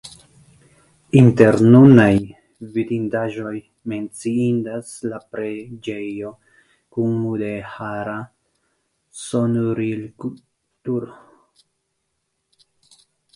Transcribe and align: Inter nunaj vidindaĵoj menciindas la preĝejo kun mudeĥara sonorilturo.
Inter 1.19 1.57
nunaj 1.73 2.13
vidindaĵoj 2.77 3.53
menciindas 3.93 4.95
la 5.13 5.19
preĝejo 5.35 6.31
kun 6.97 7.13
mudeĥara 7.29 8.17
sonorilturo. 9.29 11.17